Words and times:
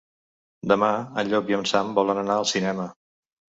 Demà 0.71 0.89
en 1.23 1.29
Llop 1.35 1.53
i 1.53 1.59
en 1.59 1.67
Sam 1.73 1.93
volen 2.01 2.25
anar 2.25 2.41
al 2.41 2.51
cinema. 2.57 2.91